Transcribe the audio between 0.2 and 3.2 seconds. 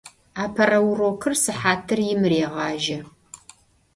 Apere vurokır sıhatır yim rêğaje.